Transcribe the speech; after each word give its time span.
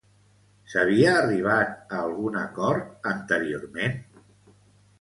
S'havia 0.71 1.11
arribat 1.17 1.93
a 1.97 2.01
algun 2.07 2.41
acord 2.45 3.07
anteriorment? 3.13 3.97